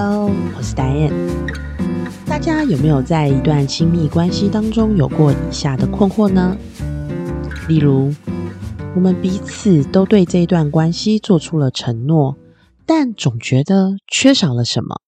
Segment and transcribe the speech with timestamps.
[0.00, 1.10] Hello，我是 Diane。
[2.24, 6.56] 大家有没有在一段亲密关系当中有过以下的困惑呢？
[7.66, 8.14] 例如，
[8.94, 12.38] 我们彼此都对这一段关系做出了承诺，
[12.86, 15.00] 但总觉得缺少了什么。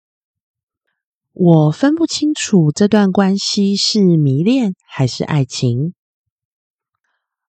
[1.34, 5.94] 我分不清楚这段关系是迷恋还是爱情。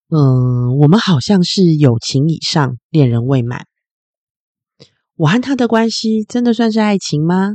[0.09, 3.65] 嗯，我们好像是友情以上，恋人未满。
[5.21, 7.51] 我和他的关系真的算是爱情吗？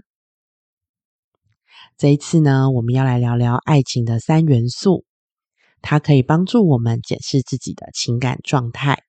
[1.98, 5.05] 这一次呢，我们要来聊聊爱情的三元素，
[5.83, 9.02] 它可以帮助我们检视自己的情感状态。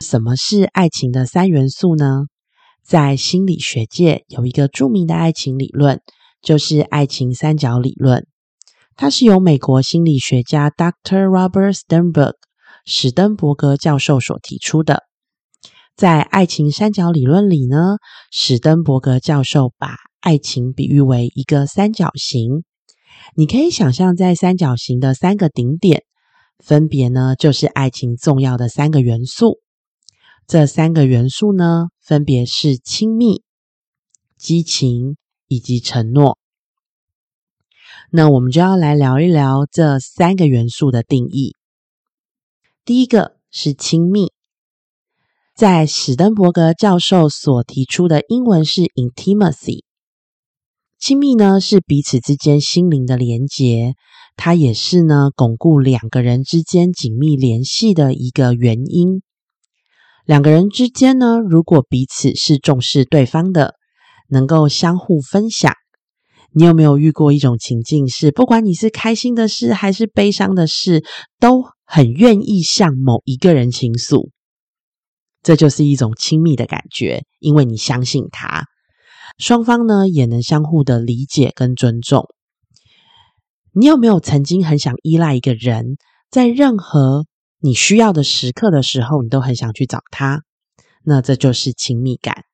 [0.00, 2.22] 什么是爱情的三元素呢？
[2.82, 6.00] 在心理学界有一个著名的爱情理论，
[6.40, 8.26] 就是爱情三角理论。
[8.96, 11.26] 它是由美国心理学家 Dr.
[11.26, 12.32] Robert Sternberg
[12.86, 15.02] 史登伯格教授所提出的。
[15.96, 17.98] 在爱情三角理论里呢，
[18.32, 22.64] 史登伯格教授把爱情比喻为一个三角形。
[23.36, 26.02] 你可以想象，在三角形的三个顶点，
[26.58, 29.60] 分别呢就是爱情重要的三个元素。
[30.48, 33.44] 这三个元素呢，分别是亲密、
[34.36, 36.38] 激情以及承诺。
[38.10, 41.54] 那我们就要来聊一聊这三个元素的定义。
[42.84, 44.33] 第一个是亲密。
[45.56, 49.84] 在史登伯格教授所提出的英文是 intimacy，
[50.98, 53.94] 亲密呢是彼此之间心灵的连结，
[54.34, 59.22] 它也是呢巩固两个人之间紧密联系的一个原因。
[60.26, 63.74] 两个人之间呢，如果彼此是重视对方的，
[64.28, 65.72] 能够相互分享，
[66.52, 71.04] 你有没有遇过一种情境，是不管你是开心的事还是悲伤的事，
[71.38, 74.30] 都很愿意向某一个人倾诉？
[75.44, 78.64] 这就是一种亲密的感觉，因为你相信他，
[79.38, 82.26] 双方呢也能相互的理解跟尊重。
[83.72, 85.96] 你有没有曾经很想依赖一个人，
[86.30, 87.26] 在任何
[87.60, 90.42] 你需要的时刻的时候，你都很想去找他？
[91.04, 92.44] 那这就是亲密感。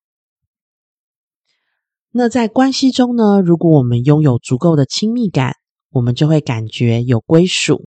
[2.10, 5.54] 那在关系中呢，如果我们拥有足够的亲密感，
[5.90, 7.84] 我们就会感觉有归属。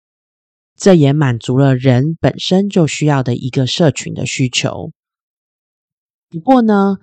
[0.81, 4.93] 这也满足了人本身就需要的一个社群的需求。
[6.31, 6.97] 不过呢，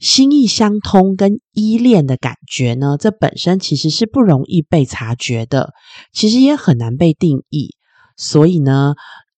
[0.00, 5.70] 心意相通跟依恋的感觉呢，这本身其实是不容易被察觉的，
[6.12, 7.76] 其实也很难被定义。
[8.16, 8.94] 所以呢，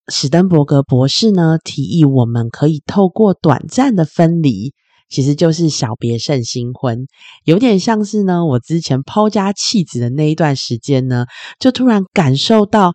[0.08, 4.72] 史登伯格博士呢提议，我们可以透过短暂的分离，
[5.10, 7.06] 其实就是小别胜新婚，
[7.44, 11.26] 有点像是呢，我之前抛家弃子的那一段时间呢，
[11.58, 12.94] 就突然感受到。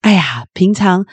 [0.00, 1.04] 哎呀，平常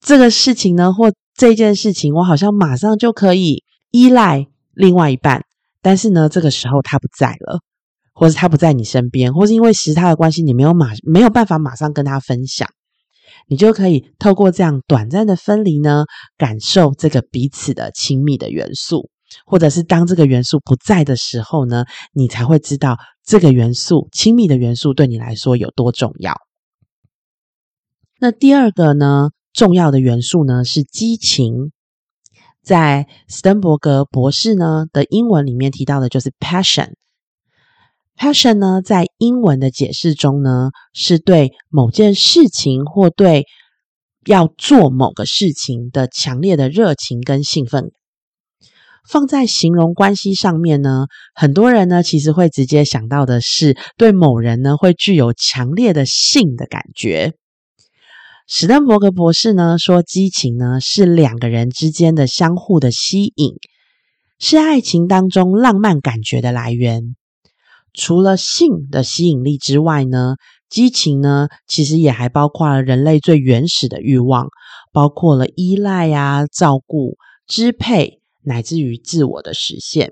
[0.00, 5.42] 这个事情呢，或这件事情，我好像马上就可以依赖另外一半，
[5.82, 7.60] 但是呢，这个时候他不在了，
[8.12, 12.68] 或是他不在你身边，或是因为时他的关系，你没有马没有办法马上跟他分享，
[13.48, 16.04] 你就可以透过这样短暂的分离呢，
[16.36, 19.10] 感受这个彼此的亲密的元素，
[19.44, 26.36] 或者是当这个元素不在的时候呢，你才会知道这个元素亲密的元素对你来说有多重要。
[28.24, 31.72] 那第二个呢，重要的元素呢是激情，
[32.62, 36.94] 在斯登伯格博士呢的英文里面提到的就是 passion。
[38.16, 43.44] passion 呢，在英文的解释中呢，是对某件事情或对
[44.24, 47.92] 要做某个事情的强烈的热情跟兴奋。
[49.06, 57.34] 放在形容关系上面呢，很多人呢其实会直接想到的是对某人呢会具有强烈的性的感觉。
[58.46, 63.54] 史登伯格博士呢说，激情呢是两个人之间的相互的吸引，
[64.38, 67.16] 是爱情当中浪漫感觉的来源。
[67.94, 70.36] 除了性的吸引力之外呢，
[70.68, 74.48] 激情呢其实也还包括了人类最原始的欲望，
[74.92, 77.16] 包括了依赖呀、照顾、
[77.46, 80.10] 支配，乃至于自我的实现。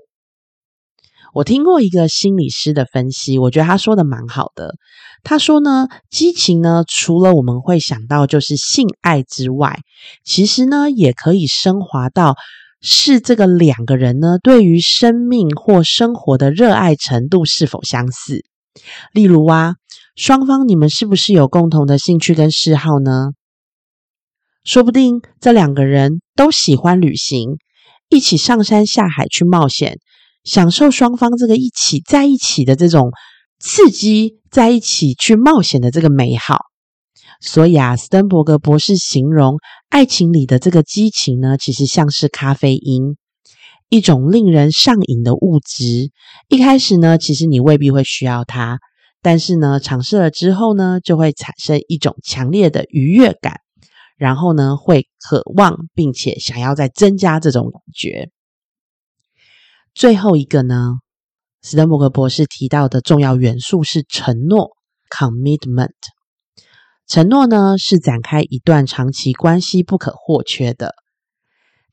[1.33, 4.75] 我听过一个心理师的分析，我觉得他说的蛮好的。
[5.23, 9.79] 他说呢，激情呢，除了我们会想到就是性爱之外，
[10.23, 12.35] 其实呢，也可以升华到
[12.81, 18.45] 是这个两个人呢，对于生命或生活的热爱程度是否相似。
[19.11, 19.73] 例如啊，
[20.15, 23.31] 双方你们是不是有共同的兴趣跟嗜好呢？
[24.63, 27.57] 说不定这两个人都喜欢旅行，
[28.09, 29.97] 一起上山下海去冒险。
[30.43, 33.11] 享受双方这个一起在一起的这种
[33.59, 36.59] 刺激，在一起去冒险的这个美好。
[37.39, 39.57] 所以啊，斯登伯格博士形容
[39.89, 43.17] 爱情里的这个激情呢，其实像是咖啡因，
[43.89, 46.11] 一种令人上瘾的物质。
[46.47, 48.79] 一开始呢，其实你未必会需要它，
[49.21, 53.59] 但是呢，尝试了之后呢，就会产生一种强烈的愉悦感，
[54.17, 58.29] 然后呢，会渴望并且想要再增加这种感觉。
[59.93, 60.95] 最后一个呢，
[61.61, 64.71] 斯德伯格博士提到的重要元素是承诺
[65.09, 65.91] （commitment）。
[67.05, 70.95] 承诺呢，是展开一段长期关系不可或缺的。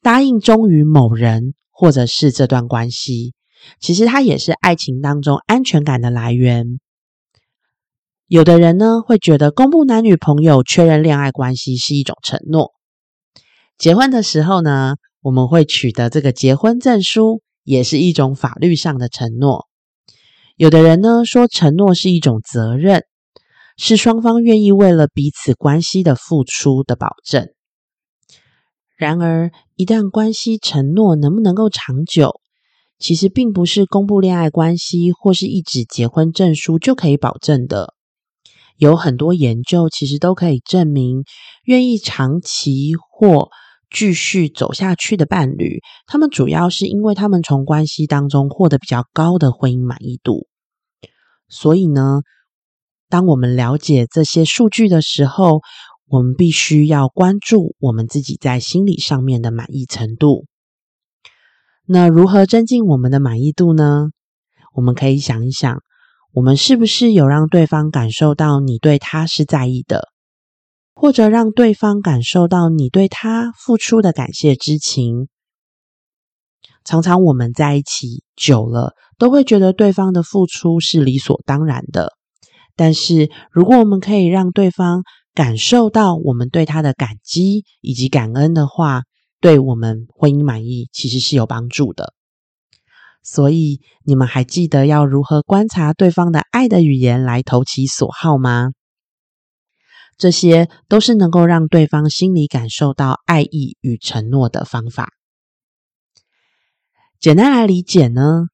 [0.00, 3.35] 答应忠于某人，或者是这段关系，
[3.81, 6.81] 其实它也是爱情当中安全感的来源。
[8.26, 12.70] 有的人呢，会觉得公布男女朋友确认恋爱关系是一种承诺。
[13.76, 19.69] 结婚的时候呢，我们会取得这个结婚证书，也是一种法律上的承诺。
[20.56, 23.05] 有的人呢，说承诺是一种责任。
[23.82, 27.49] 是双方愿意为了彼此关系的付出的保证。
[28.94, 32.43] 然而，一旦关系承诺能不能够长久，
[32.99, 37.94] 其实并不是公布恋爱关系或是一纸结婚证书就可以保证的。
[38.76, 41.25] 有很多研究其实都可以证明，
[41.64, 43.49] 愿意长期或
[43.90, 50.46] 继续走下去的伴侣，他们主要是因为他们从关系当中获得比较高的婚姻满意度。
[51.48, 52.20] 所以呢？
[53.08, 55.62] 当我们了解这些数据的时候，
[56.06, 60.46] 我们必须要关注我们自己在心理上面的满意程度。
[61.86, 64.10] 那如何增进我们的满意度呢？
[64.76, 65.82] 我们可以想一想，
[66.32, 70.10] 我们是不是有让对方感受到你对他是在意的，
[71.00, 75.29] 或者让对方感受到你对他付出的感谢之情？
[76.85, 82.12] 常常我们在一起久了，都会觉得对方的付出是理所当然的。
[82.76, 85.02] 但是，如果我们可以让对方
[85.32, 89.05] 感受到我们对他的感激以及感恩的话，
[89.41, 92.12] 对我们婚姻满意其实是有帮助的。
[93.23, 98.73] 所以，你们还记得要如何观察对方的爱的语言来投其所好吗？
[100.20, 105.08] 这些都是能够让对方心里感受到爱意与承诺的方法。
[107.19, 108.44] 简单来理解呢，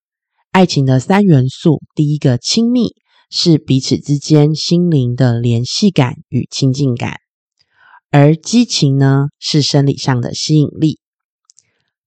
[0.50, 2.94] 爱情的三元素，第一个亲密。
[3.28, 7.16] 是彼此之间心灵的联系感与亲近感，
[8.12, 11.00] 而激情呢是生理上的吸引力，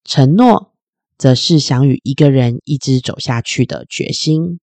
[0.05, 0.73] 承诺
[1.17, 4.61] 则是想与一个人一直走下去的决心。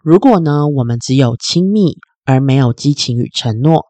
[0.00, 3.84] 如果呢我们只有亲密而没有激情与承诺，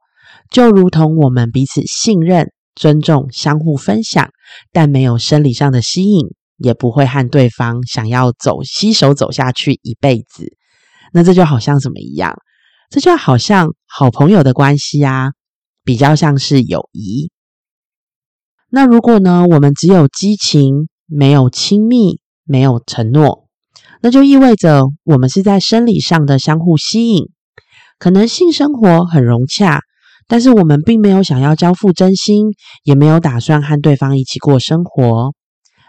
[0.50, 4.31] 就如同我们彼此信任、尊重、相互分享，
[4.73, 10.56] 但没有生理上的吸引，也不会和对方想要走携手走下去一辈子。
[11.12, 12.34] 那这就好像什么一样？
[12.90, 15.31] 这就好像好朋友的关系啊，
[15.82, 17.31] 比较像是友谊。
[18.69, 23.49] 那如果呢，我们只有激情，没有亲密，没有承诺，
[24.00, 27.31] 那就意味着我们是在生理上的相互吸引，
[28.02, 29.78] 可能性生活很融洽，
[30.26, 32.49] 但是我们并没有想要交付真心，
[32.82, 35.34] 也没有打算和对方一起过生活。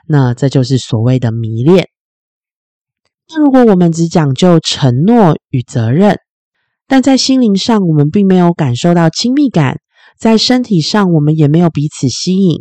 [0.08, 1.88] 那这就是所谓的迷恋。
[3.30, 6.20] 那如果我们只讲究承诺与责任，
[6.86, 9.80] 但在心灵上我们并没有感受到亲密感，
[10.16, 12.60] 在身体上我们也没有彼此吸引，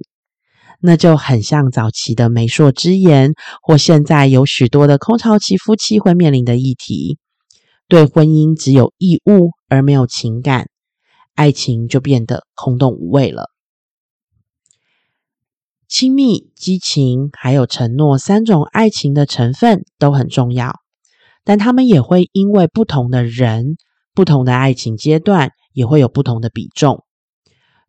[0.81, 7.19] 那就很像早期的媒妁之言，或现在有许多的空巢期夫妻会面临的议题：
[7.89, 10.69] 对婚姻只有义务而没有情感，
[11.35, 13.51] 爱情就变得空洞无味了。
[15.89, 20.73] 亲密、激情还有承诺三种爱情的成分都很重要，
[21.45, 23.77] 但他们也会因为不同的人、
[24.15, 27.05] 不同的爱情阶段，也会有不同的比重。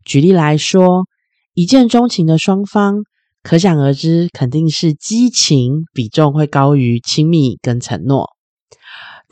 [0.04, 1.06] 举例来说，
[1.54, 3.04] 一见钟情的双方，
[3.42, 8.33] 可想而知，肯定是激情比重会高于亲密跟承诺。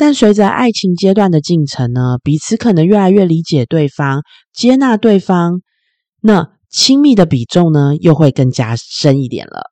[0.03, 5.61] 但随着爱情阶段的进程呢，彼此可能越来越理解对方、接纳对方，
[6.21, 6.51] 那。
[6.75, 9.71] 亲密的比重呢，又会更加深一点了。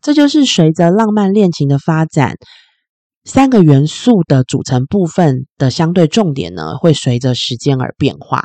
[0.00, 2.36] 这就是随着浪漫恋情的发展，
[3.24, 8.44] 三个元素的组成部分的相对重点呢，会随着时间而变化。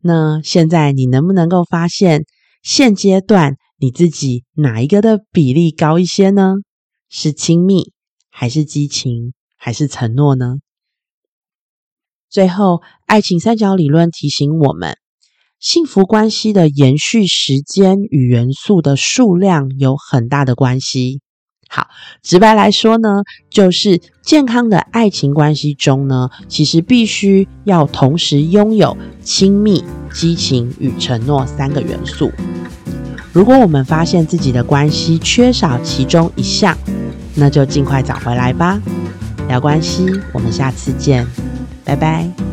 [0.00, 2.22] 那现在你能不能够发现，
[2.62, 6.54] 现阶段你自己哪一个的比例高一些呢？
[7.08, 7.90] 是亲密，
[8.40, 10.58] 还是激情，还是承诺呢？
[12.30, 14.96] 最后，爱情三角理论提醒我们。
[15.58, 21.20] 幸福关系的延续时间与元素的数量有很大的关系。
[21.68, 21.88] 好，
[22.22, 32.30] 直白来说呢，就是健康的爱情关系中呢，其实必须要同时拥有亲密、激情与承诺三个元素。
[33.32, 36.78] 如果我们发现自己的关系缺少其中一项，
[37.38, 38.78] 那就尽快找回来吧。
[39.48, 41.26] 聊关系，我们下次见，
[41.84, 42.47] 拜拜。